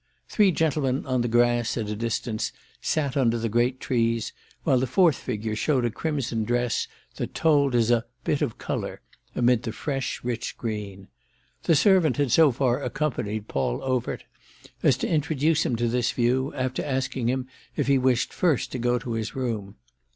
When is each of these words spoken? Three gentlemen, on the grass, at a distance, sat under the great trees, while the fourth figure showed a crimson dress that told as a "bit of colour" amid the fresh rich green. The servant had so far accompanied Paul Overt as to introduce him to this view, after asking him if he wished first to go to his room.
Three 0.27 0.51
gentlemen, 0.51 1.05
on 1.05 1.21
the 1.21 1.27
grass, 1.27 1.77
at 1.77 1.87
a 1.91 1.95
distance, 1.95 2.51
sat 2.81 3.15
under 3.15 3.37
the 3.37 3.47
great 3.49 3.79
trees, 3.79 4.33
while 4.63 4.79
the 4.79 4.87
fourth 4.87 5.17
figure 5.17 5.55
showed 5.55 5.85
a 5.85 5.91
crimson 5.91 6.43
dress 6.43 6.87
that 7.17 7.35
told 7.35 7.75
as 7.75 7.91
a 7.91 8.07
"bit 8.23 8.41
of 8.41 8.57
colour" 8.57 9.01
amid 9.35 9.61
the 9.61 9.71
fresh 9.71 10.23
rich 10.23 10.57
green. 10.57 11.07
The 11.65 11.75
servant 11.75 12.17
had 12.17 12.31
so 12.31 12.51
far 12.51 12.81
accompanied 12.81 13.47
Paul 13.47 13.79
Overt 13.83 14.23
as 14.81 14.97
to 14.97 15.07
introduce 15.07 15.67
him 15.67 15.75
to 15.75 15.87
this 15.87 16.09
view, 16.09 16.51
after 16.55 16.83
asking 16.83 17.27
him 17.29 17.47
if 17.75 17.85
he 17.85 17.99
wished 17.99 18.33
first 18.33 18.71
to 18.71 18.79
go 18.79 18.97
to 18.97 19.11
his 19.11 19.35
room. 19.35 19.75